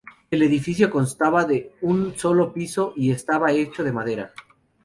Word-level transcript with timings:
El 0.31 0.41
edificio 0.41 0.89
constaba 0.89 1.45
de 1.45 1.73
un 1.81 2.17
solo 2.17 2.51
piso 2.51 2.91
y 2.95 3.11
estaba 3.11 3.51
hecho 3.51 3.83
de 3.83 3.91
madera. 3.93 4.33